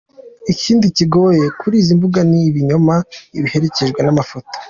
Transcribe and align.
Ikindi 0.53 0.85
kigoye 0.97 1.45
kuri 1.59 1.75
izi 1.81 1.93
mbuga 1.97 2.19
ni 2.29 2.39
ibinyoma 2.49 2.95
biherekejwe 3.43 3.99
n’amafoto. 4.03 4.55